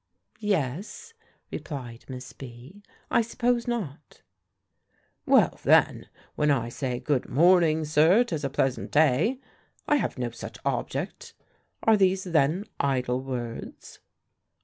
"Yes," 0.39 1.13
replied 1.51 2.05
Miss 2.09 2.33
B., 2.33 2.81
"I 3.11 3.21
suppose 3.21 3.67
not." 3.67 4.23
"Well, 5.27 5.59
then, 5.61 6.09
when 6.33 6.49
I 6.49 6.69
say, 6.69 6.99
'Good 6.99 7.29
morning, 7.29 7.85
sir; 7.85 8.23
'tis 8.23 8.43
a 8.43 8.49
pleasant 8.49 8.89
day,' 8.89 9.39
I 9.87 9.97
have 9.97 10.17
no 10.17 10.31
such 10.31 10.57
object. 10.65 11.35
Are 11.83 11.97
these, 11.97 12.23
then, 12.23 12.65
idle 12.79 13.21
words?" 13.21 13.99